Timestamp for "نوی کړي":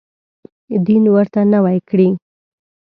1.53-2.09